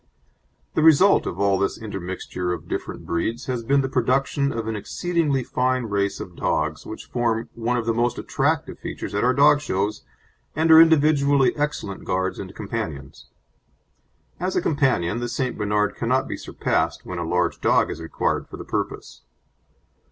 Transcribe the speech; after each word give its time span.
The 0.73 0.81
result 0.81 1.27
of 1.27 1.39
all 1.39 1.59
this 1.59 1.77
intermixture 1.77 2.53
of 2.53 2.67
different 2.67 3.05
breeds 3.05 3.45
has 3.45 3.61
been 3.63 3.81
the 3.81 3.87
production 3.87 4.51
of 4.51 4.67
an 4.67 4.75
exceedingly 4.75 5.43
fine 5.43 5.83
race 5.83 6.19
of 6.19 6.35
dogs, 6.35 6.87
which 6.87 7.05
form 7.05 7.49
one 7.53 7.77
of 7.77 7.85
the 7.85 7.93
most 7.93 8.17
attractive 8.17 8.79
features 8.79 9.13
at 9.13 9.23
our 9.23 9.35
dog 9.35 9.61
shows, 9.61 10.03
and 10.55 10.71
are 10.71 10.81
individually 10.81 11.55
excellent 11.55 12.03
guards 12.03 12.39
and 12.39 12.55
companions. 12.55 13.27
As 14.39 14.55
a 14.55 14.59
companion, 14.63 15.19
the 15.19 15.29
St. 15.29 15.55
Bernard 15.55 15.93
cannot 15.95 16.27
be 16.27 16.35
surpassed, 16.35 17.05
when 17.05 17.19
a 17.19 17.23
large 17.23 17.61
dog 17.61 17.91
is 17.91 18.01
required 18.01 18.47
for 18.47 18.57
the 18.57 18.65
purpose. 18.65 19.21